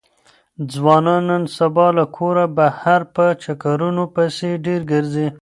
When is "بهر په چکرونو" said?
2.57-4.03